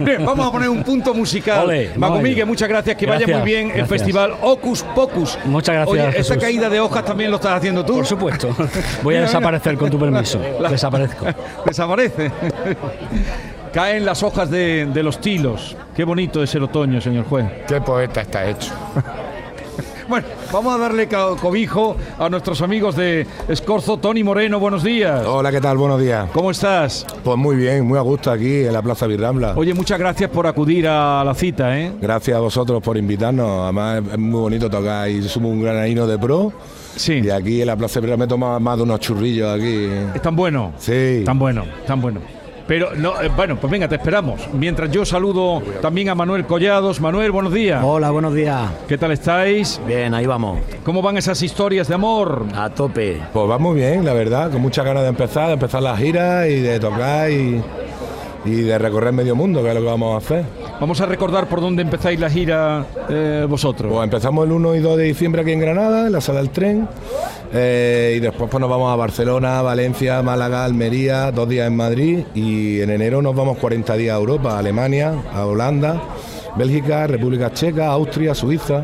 [0.00, 1.64] Bien, vamos a poner un punto musical.
[1.66, 2.96] Ole, Mago Miguel, muchas gracias.
[2.96, 5.38] Que vaya muy bien el festival Ocus Pocus.
[5.44, 6.36] Muchas gracias, Oye, esa Jesús.
[6.38, 7.94] caída de hojas también lo estás haciendo tú.
[7.96, 8.54] Por supuesto.
[9.02, 10.40] Voy a desaparecer con tu permiso.
[10.60, 11.26] La- Desaparezco.
[11.66, 12.30] Desaparece.
[13.72, 15.76] Caen las hojas de, de los tilos.
[15.94, 17.46] Qué bonito es el otoño, señor juez.
[17.68, 18.72] Qué poeta está hecho.
[20.10, 23.96] Bueno, vamos a darle cobijo a nuestros amigos de Escorzo.
[23.98, 25.24] Tony Moreno, buenos días.
[25.24, 25.78] Hola, ¿qué tal?
[25.78, 26.28] Buenos días.
[26.32, 27.06] ¿Cómo estás?
[27.22, 29.52] Pues muy bien, muy a gusto aquí en la Plaza Virrambla.
[29.54, 31.92] Oye, muchas gracias por acudir a la cita, ¿eh?
[32.00, 33.62] Gracias a vosotros por invitarnos.
[33.62, 36.52] Además, es muy bonito tocar y somos un granadino de pro.
[36.96, 37.20] Sí.
[37.22, 39.86] Y aquí en la Plaza Virrambla me he tomado más de unos churrillos aquí.
[40.12, 40.72] ¿Están buenos?
[40.78, 41.22] Sí.
[41.24, 42.20] Tan bueno, tan bueno.
[42.70, 44.42] Pero, no, eh, bueno, pues venga, te esperamos.
[44.52, 47.00] Mientras yo saludo también a Manuel Collados.
[47.00, 47.82] Manuel, buenos días.
[47.84, 48.70] Hola, buenos días.
[48.86, 49.80] ¿Qué tal estáis?
[49.88, 50.60] Bien, ahí vamos.
[50.84, 52.46] ¿Cómo van esas historias de amor?
[52.54, 53.20] A tope.
[53.32, 56.46] Pues va muy bien, la verdad, con muchas ganas de empezar, de empezar la gira
[56.46, 57.60] y de tocar y,
[58.44, 60.44] y de recorrer medio mundo, que es lo que vamos a hacer.
[60.80, 63.92] Vamos a recordar por dónde empezáis la gira eh, vosotros.
[63.92, 66.48] Pues empezamos el 1 y 2 de diciembre aquí en Granada, en la sala del
[66.50, 66.88] tren.
[67.52, 72.20] eh, y después pues nos vamos a Barcelona, Valencia, Málaga, Almería, dos días en Madrid.
[72.34, 76.00] Y en enero nos vamos 40 días a Europa, a Alemania, a Holanda,
[76.56, 78.82] Bélgica, República Checa, Austria, Suiza.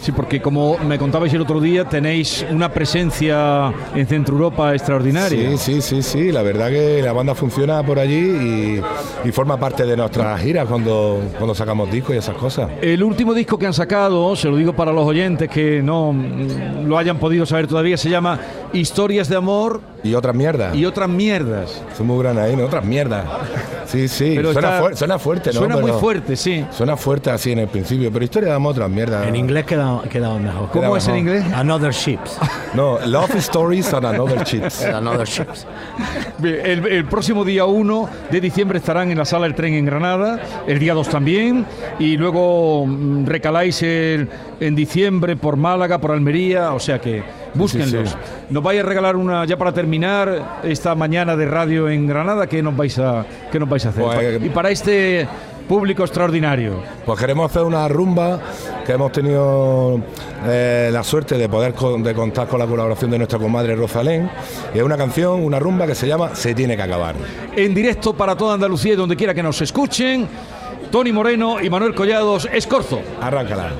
[0.00, 5.50] Sí, porque como me contabais el otro día, tenéis una presencia en Centro Europa extraordinaria.
[5.58, 6.32] Sí, sí, sí, sí.
[6.32, 8.80] La verdad que la banda funciona por allí
[9.24, 12.70] y, y forma parte de nuestras giras cuando, cuando sacamos discos y esas cosas.
[12.80, 16.14] El último disco que han sacado, se lo digo para los oyentes que no
[16.84, 18.40] lo hayan podido saber todavía, se llama
[18.72, 20.74] Historias de Amor Y otras mierdas.
[20.74, 21.82] y otras mierdas.
[21.96, 23.26] Somos granadinos, otras mierdas.
[23.86, 24.32] Sí, sí.
[24.36, 25.58] Pero suena, está- fuer- suena fuerte, ¿no?
[25.60, 26.64] Suena muy fuerte, sí.
[26.70, 29.26] Suena fuerte así en el principio, pero historia damos otras mierdas.
[29.26, 30.68] En inglés queda, queda mejor.
[30.70, 31.36] ¿Cómo Queda es en mejor.
[31.36, 31.52] inglés?
[31.54, 32.38] Another ships.
[32.72, 34.84] No, Love Stories and Another Chips.
[34.84, 35.66] Another ships.
[36.40, 40.40] El, el próximo día 1 de diciembre estarán en la sala del tren en Granada,
[40.68, 41.66] el día 2 también,
[41.98, 44.28] y luego mm, recaláis el-
[44.60, 47.22] en diciembre por Málaga, por Almería, o sea que
[47.54, 48.10] búsquenlos.
[48.10, 48.44] Sí, sí.
[48.50, 52.62] Nos vais a regalar una, ya para terminar, esta mañana de radio en Granada, ¿qué
[52.62, 54.02] nos vais a, qué nos vais a hacer?
[54.04, 55.26] Pues, y para este
[55.68, 56.82] público extraordinario.
[57.06, 58.40] Pues queremos hacer una rumba
[58.84, 60.00] que hemos tenido
[60.44, 64.28] eh, la suerte de poder con- de contar con la colaboración de nuestra comadre Rosalén.
[64.74, 67.14] Y es una canción, una rumba que se llama Se tiene que acabar.
[67.54, 70.26] En directo para toda Andalucía y donde quiera que nos escuchen,
[70.90, 73.00] Tony Moreno y Manuel Collados, Escorzo.
[73.20, 73.70] Arráncala.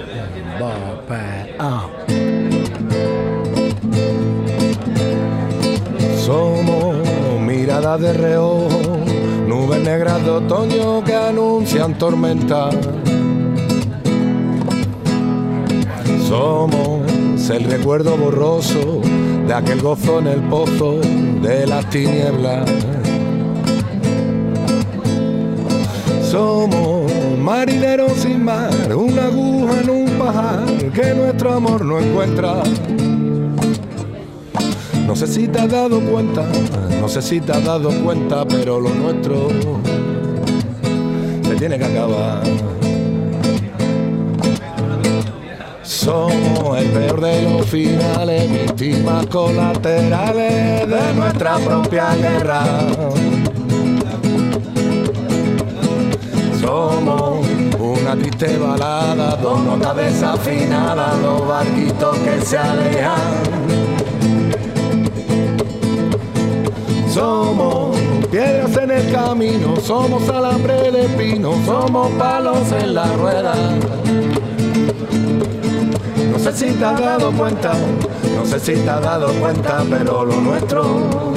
[7.98, 8.68] De reojo,
[9.48, 12.70] nubes negras de otoño que anuncian tormenta.
[16.28, 19.00] Somos el recuerdo borroso
[19.46, 21.00] de aquel gozo en el pozo
[21.42, 22.70] de las tinieblas.
[26.22, 30.64] Somos marineros sin mar, una aguja en un pajar
[30.94, 32.62] que nuestro amor no encuentra.
[35.10, 36.47] No sé si te has dado cuenta,
[37.00, 39.48] no sé si te has dado cuenta, pero lo nuestro
[41.43, 42.44] se tiene que acabar.
[45.82, 52.62] Somos el peor de los finales, víctimas colaterales de nuestra propia guerra.
[56.60, 57.44] Somos
[57.81, 64.00] una triste balada, dos notas desafinadas, dos barquitos que se alejan.
[67.12, 67.97] Somos
[68.31, 73.53] piedras en el camino, somos alambre de pino, somos palos en la rueda.
[76.31, 77.72] No sé si te has dado cuenta,
[78.37, 81.32] no sé si te has dado cuenta, pero lo nuestro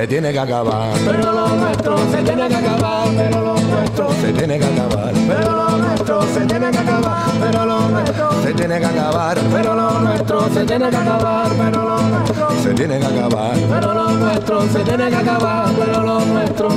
[0.00, 0.96] se tiene que acabar.
[1.04, 5.12] Pero lo nuestro se tiene que acabar, pero lo nuestro se tiene que acabar.
[5.28, 9.74] Pero lo nuestro se tiene que acabar, pero lo nuestro se tiene que acabar, pero
[9.74, 14.10] lo nuestro se tiene que acabar, pero lo nuestro se tiene que acabar, pero lo
[14.12, 16.68] nuestro se tiene que acabar, pero lo nuestro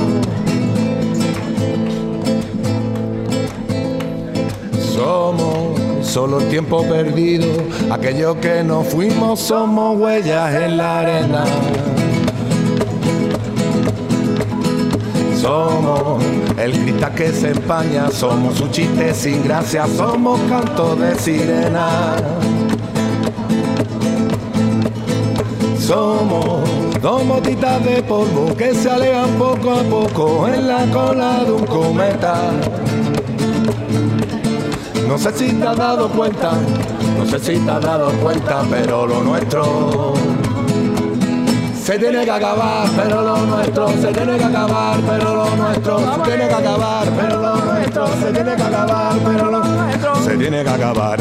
[4.94, 7.46] Somos solo el tiempo perdido,
[7.90, 11.44] aquellos que no fuimos somos huellas en la arena.
[15.44, 16.24] Somos
[16.56, 22.16] el cristal que se empaña, somos un chiste sin gracia, somos canto de sirena.
[25.78, 26.62] Somos
[27.02, 31.66] dos motitas de polvo que se alejan poco a poco en la cola de un
[31.66, 32.40] cometa.
[35.06, 36.52] No sé si te has dado cuenta,
[37.18, 40.14] no sé si te has dado cuenta, pero lo nuestro
[41.84, 46.22] se tiene que acabar, pero lo nuestro se tiene que acabar, pero lo nuestro se
[46.22, 50.64] tiene que acabar, pero lo nuestro se tiene que acabar, pero lo nuestro se tiene
[50.64, 51.20] que acabar.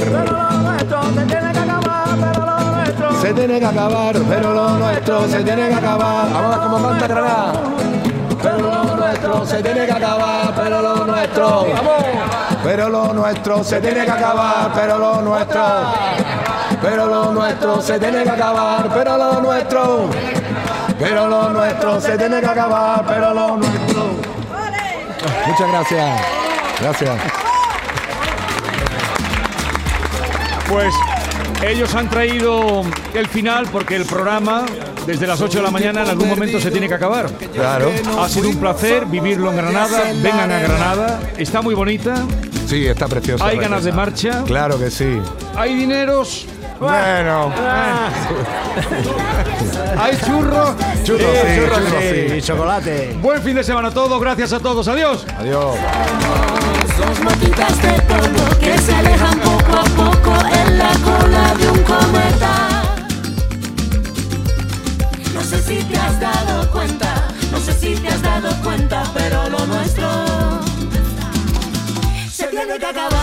[3.22, 6.32] Se tiene que acabar, pero lo nuestro se tiene que acabar.
[6.32, 7.54] Vamos como canta Granada.
[8.42, 11.66] Pero lo nuestro se tiene que acabar, pero lo nuestro.
[12.64, 15.64] Pero lo nuestro se tiene que acabar, pero lo nuestro.
[16.82, 20.10] Pero lo nuestro se tiene que acabar, pero lo nuestro.
[21.00, 24.12] Pero lo nuestro se tiene que acabar, pero lo nuestro.
[25.48, 26.22] Muchas gracias.
[26.80, 27.20] Gracias.
[30.70, 30.94] Pues
[31.62, 34.66] ellos han traído el final porque el programa
[35.06, 37.30] desde las 8 de la mañana en algún momento se tiene que acabar.
[37.54, 37.92] Claro.
[38.20, 40.04] Ha sido un placer vivirlo en Granada.
[40.22, 41.20] Vengan a Granada.
[41.38, 42.16] Está muy bonita.
[42.68, 43.44] Sí, está precioso.
[43.44, 44.44] Hay ganas de marcha.
[44.46, 45.22] Claro que sí.
[45.56, 46.48] Hay dineros.
[46.80, 47.54] Bueno.
[49.98, 50.76] Hay churros.
[51.04, 52.34] Churros, sí, churros, sí.
[52.36, 53.18] Y chocolate.
[53.22, 54.20] Buen fin de semana a todos.
[54.22, 54.88] Gracias a todos.
[54.88, 55.26] Adiós.
[55.38, 55.76] Adiós.
[56.98, 61.84] Dos motitas de polvo que se alejan poco a poco en la cola de un
[61.84, 62.84] cometa.
[65.34, 69.50] No sé si te has dado cuenta, no sé si te has dado cuenta, pero
[69.50, 70.08] lo nuestro
[72.32, 73.23] se tiene que acabar.